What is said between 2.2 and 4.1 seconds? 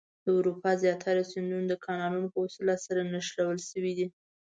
په وسیله سره نښلول شوي دي.